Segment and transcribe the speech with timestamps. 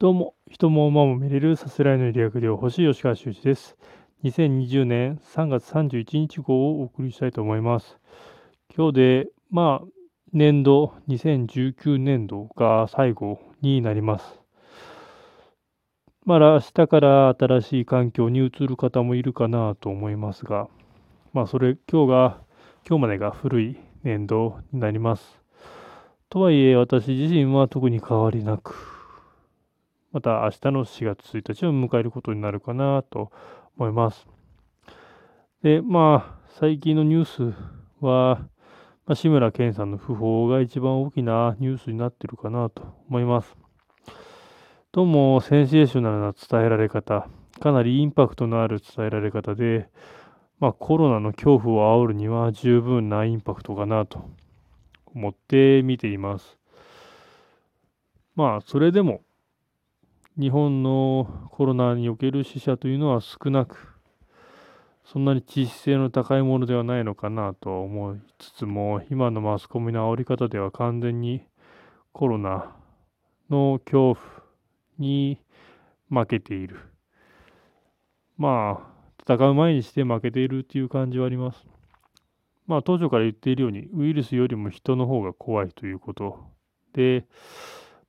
[0.00, 3.76] どうも、人も馬も見れるさすらいの理学療法士吉川修司です。
[4.24, 7.96] 2020年3月31日号をお送りしたいと思います。
[8.76, 9.86] 今日で、まあ、
[10.32, 14.40] 年度、2019年度が最後になります。
[16.24, 20.66] まだ明日から新しい環境に移る方もいるかなと思いますが、
[21.32, 22.40] まあ、それ、今日が、
[22.84, 25.40] 今日までが古い年度になります。
[26.30, 28.93] とはいえ、私自身は特に変わりなく、
[30.14, 33.32] また明日の4月1日を迎えることになるかなと
[33.76, 34.28] 思います。
[35.60, 37.56] で、まあ、最近のニュース
[38.00, 38.38] は、
[39.06, 43.56] まあ、志村けんさんの訃報が一番大きなニュースになってるかなと思います。
[44.92, 47.26] どうも、センセーショナルな伝えられ方、
[47.58, 49.88] かなりインパクトのある伝えられ方で、
[50.60, 54.30] まあ、コロナの恐怖を煽るには十分なインパクトかなと
[55.12, 56.56] 思って見ています。
[58.36, 59.22] まあ、それでも、
[60.36, 63.94] 日本のコロナにおける死者というのは少なく、
[65.04, 71.46] そんなに致死性の高いものではないのかなと思いつつも、今のマスコミの煽り方では完全に
[72.12, 72.74] コロナ
[73.48, 74.18] の恐怖
[74.98, 75.38] に
[76.10, 76.80] 負けている。
[78.36, 81.64] まあ、戦う前にして負けているっていう感じはあります。
[82.66, 86.40] まあ、当初から言っているように、ウイルスよりも人の方が怖いということ
[86.92, 87.24] で、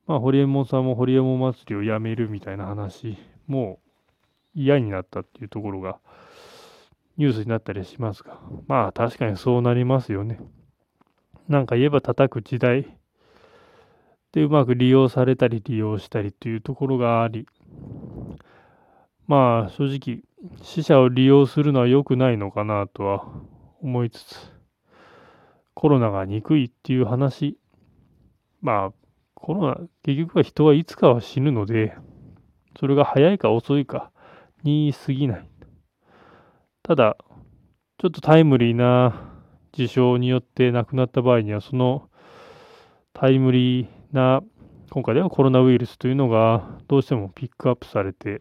[0.06, 3.80] まあ、ホリエモンさんもホリエモン祭りをやめるみたいな話も
[4.54, 5.98] 嫌になったっていうところが
[7.16, 10.38] ニュースになったりしますが、まあ確かにそうなりますよね。
[11.48, 12.96] なんか言えば叩く時代。
[14.32, 17.46] でうまく利用されたり利用したりというところがあり、
[19.26, 20.20] まあ正直
[20.62, 23.26] 死者を利用するのは良くないのかなとは
[23.80, 24.52] 思いつつ、
[25.72, 27.56] コロナが憎いっていう話、
[28.60, 29.05] まあ
[29.36, 31.94] コロナ、結局は人はいつかは死ぬので、
[32.80, 34.10] それが早いか遅いか
[34.64, 35.48] に過ぎない。
[36.82, 37.16] ただ、
[37.98, 39.30] ちょっとタイムリーな
[39.72, 42.08] 事象によって亡くなった場合には、その
[43.12, 44.42] タイムリーな、
[44.90, 48.40] 今回ではコロナウイルスというのがどうしてもピックアップされて、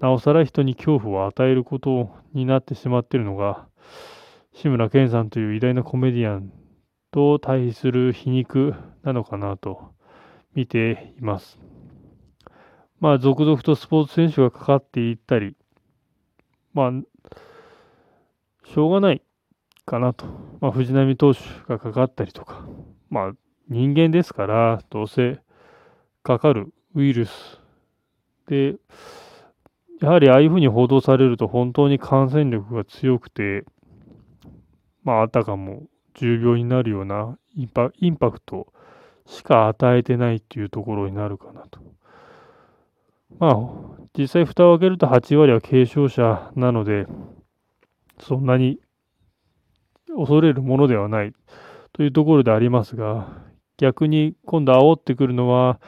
[0.00, 3.68] なおさら人に恐怖を与えることになってしまっているのが、
[4.54, 6.52] 志村けんさんという偉大なコメディアン
[7.12, 8.74] と対比する皮肉
[9.04, 9.92] なのかなと
[10.54, 11.58] 見ています。
[12.98, 15.54] まあ、続々とスポーツ選手がかかっていったり、
[16.72, 16.90] まあ、
[18.64, 19.22] しょうがない
[19.84, 20.24] かなと。
[20.60, 22.66] まあ、藤浪投手がかかったりとか、
[23.10, 23.32] まあ、
[23.68, 25.40] 人間ですから、どうせ
[26.22, 27.60] かかるウイルス
[28.48, 28.76] で、
[30.00, 33.64] やはりああいうふうに報道されると本当に感染力が強くて、
[35.04, 35.82] まあ、あたかも
[36.14, 38.72] 重病になるようなインパクト
[39.26, 41.80] しか与えてないっていうところになるかなと。
[43.38, 43.56] まあ、
[44.16, 47.06] 実際蓋を開けると8割は軽症者なので、
[48.20, 48.78] そんなに
[50.16, 51.32] 恐れるものではない
[51.92, 53.28] というところでありますが、
[53.78, 55.80] 逆に今度煽ってくるのは、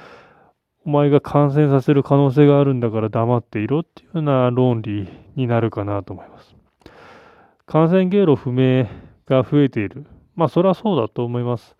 [0.86, 6.54] お前が感染させる可能性があるんだから黙っていろっていうような論理になるかなと思います。
[7.66, 8.86] 感染経路不明
[9.26, 10.04] が増えている。
[10.36, 11.76] まあ、それはそうだと思います。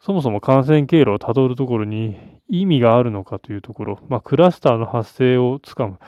[0.00, 2.16] そもそも感染経路をたどるところに
[2.48, 5.98] 意味があるのかというところ、まあ、クラスターの発生をつかむ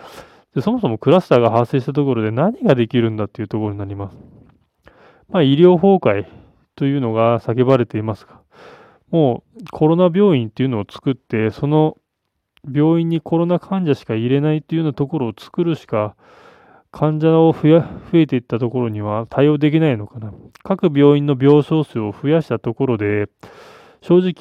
[0.54, 0.60] で。
[0.60, 4.16] そもそもクラスターが発生したところで何ができるんだというところになります。
[5.28, 6.26] まあ、医療崩壊
[6.76, 8.40] というのが叫ばれていますが、
[9.10, 11.96] もうコロナ病院っていうのを作って、その
[12.72, 16.16] 病院にコロナ患者しか入れないというようなところを作るしか、
[16.94, 17.82] 患者を増
[18.12, 20.32] えていったところには対応できないのかな。
[20.62, 23.28] 各病院の病床数を増やしたところで、
[24.00, 24.34] 正直、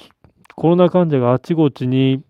[0.56, 2.22] コロナ患者があちこちに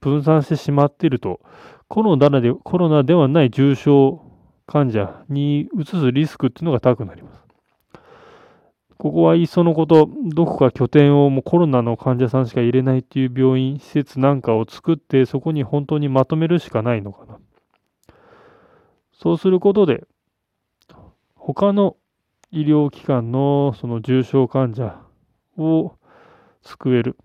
[0.00, 1.40] 分散してしまっていると、
[1.88, 4.20] コロナでコロナではない重症
[4.66, 7.40] 患者に移すリスクっていうのが高くなります。
[8.98, 17.37] ここはいっそのこと、どこか拠点をもうコロナの患者さんしか入れないっていう病院、施設なんかを作って、そこに本当にまとめるしかないのかな。
[19.18, 20.06] そうすることで、
[21.34, 21.96] 他の
[22.50, 25.00] 医療機関のその重症患者
[25.56, 25.94] を
[26.62, 27.16] 救える。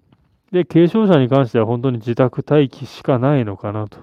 [0.51, 3.99] で、軽症者に関しては本当に自宅待機しかないのかなと。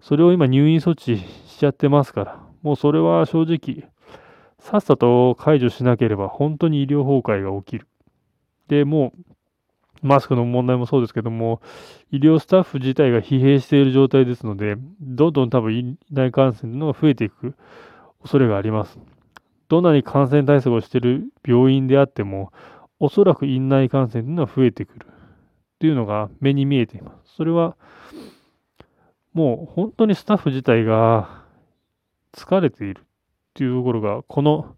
[0.00, 3.88] それを今入院措置しちゃってますから、もうそれは正直、
[4.58, 7.86] さっさと解除しなければ本当に医療崩壊が起きる。
[8.68, 9.33] で、もう、
[10.04, 11.62] マスクの問題もそうですけども、
[12.10, 17.54] 医療スタッフ自体が疲弊している状態ですので、どんどん多分院内感染のが増えていく
[18.20, 18.98] 恐れがあります。
[19.68, 22.52] どんなに感染対策をしている病院であっても、
[23.00, 25.06] おそらく院内感染というのは増えてくる。
[25.06, 25.10] っ
[25.78, 27.36] ていうのが目に見えています。
[27.36, 27.76] それは、
[29.32, 31.42] もう本当にスタッフ自体が
[32.32, 33.04] 疲れているっ
[33.54, 34.76] ていうところが、この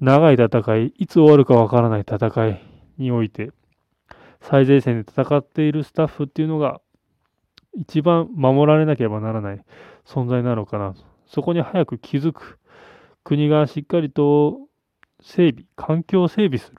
[0.00, 2.62] 長い戦い、いつ終わるかわからない戦い
[2.98, 3.52] において、
[4.42, 6.80] 最前線で戦っているスタッフっていうのが、
[7.74, 9.64] 一番守られなければならない
[10.04, 11.00] 存在なのかなと。
[11.26, 12.58] そこに早く気づく。
[13.24, 14.58] 国がしっかりと
[15.22, 16.76] 整備、環境を整備する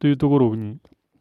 [0.00, 0.78] というところに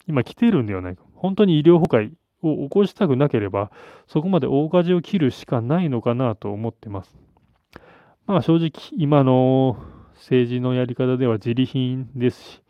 [0.08, 1.04] 今来ているんではないか。
[1.14, 2.12] 本当に医療崩壊
[2.42, 3.72] を起こしたくなければ、
[4.08, 7.16] そこまで大舵を切るしかないのかなと思ってます。
[8.26, 9.78] まあ正直、今の
[10.16, 12.61] 政治のやり方では自利品ですし、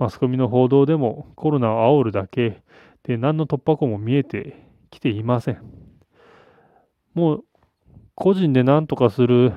[0.00, 2.62] マスコミの報道でもコロナを煽るだけ
[3.02, 5.62] で何の突破口も見えてきていません。
[7.12, 7.44] もう
[8.14, 9.52] 個人で何とかする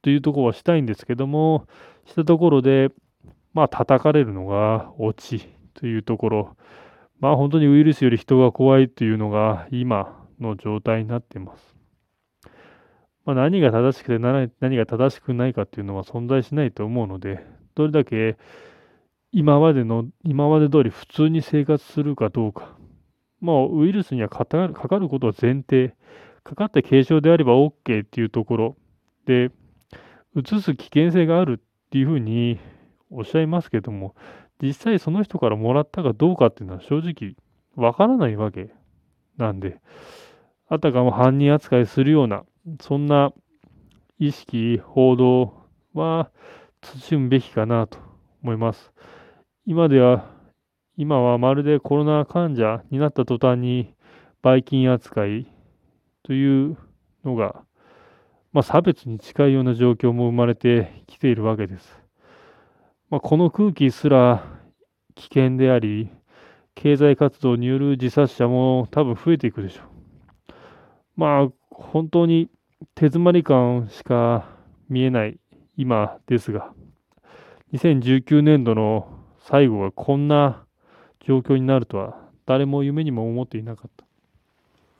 [0.00, 1.66] というところはしたいんですけども、
[2.06, 2.90] したところで、
[3.52, 6.56] まあ叩かれるのがオチというところ、
[7.20, 11.76] まあ本当にウイルスより人が怖いというのが今の状態になっています。
[13.26, 18.36] まあ、何が正しくて何が正しくないかっていうのは存在しないと思うので、どれだけ
[19.32, 22.76] 今までの、今まで通り普通に生活するかどうか。
[23.40, 25.94] まあ、ウイルスにはかかることは前提。
[26.44, 28.76] かかって軽症であれば OK っていうところ
[29.26, 29.50] で、
[30.34, 32.58] うつす危険性があるっていうふうに
[33.10, 34.14] おっしゃいますけども、
[34.60, 37.36] 実際その人からもらったかどうかっていうのは正直
[37.76, 38.72] わからないわけ
[39.36, 39.80] なんで、
[40.68, 42.44] あたかも犯人扱いするような、
[42.80, 43.32] そんな
[44.18, 45.54] 意識、報道
[45.94, 46.30] は
[46.82, 47.98] 慎むべきかなと
[48.42, 48.92] 思います。
[49.64, 50.28] 今では、
[50.96, 53.94] 今はまるでコロナ患者になった途端に、
[54.42, 55.46] ばい菌扱い
[56.24, 56.76] という
[57.24, 57.62] のが、
[58.52, 61.96] まあ、差別に近いような状況も生まれてきているわけです。
[63.08, 64.44] まあ、この空気すら
[65.14, 66.10] 危険であり、
[66.74, 69.84] 経済活動による自殺者も多分増えていくでしょう。
[71.14, 72.48] まあ、本当に
[72.96, 74.44] 手詰まり感しか
[74.88, 75.38] 見えない
[75.76, 76.72] 今ですが、
[77.72, 80.64] 2019年度の最後がこんな
[81.20, 82.16] 状況になるとは
[82.46, 84.04] 誰も夢にも思っていなかった。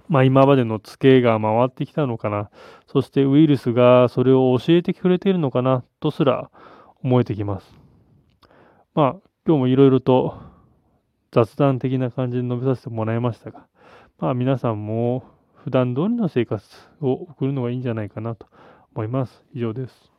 [0.09, 2.51] まあ今までのツケが回ってきたのかな。
[2.87, 6.51] そしてウイルスがそれを教えてくれているのかなとすら
[7.03, 7.75] 思えてきます。
[8.95, 9.17] まあ
[9.47, 10.39] 今日もいろいろと
[11.31, 13.67] 雑談的な感じで述べさせてもらいましたが、
[14.19, 15.25] まあ皆さんも
[15.65, 16.65] 普段通りの生活
[17.01, 18.47] を送るのがいいんじゃないかなと
[18.95, 19.45] 思います。
[19.55, 20.12] 以上です。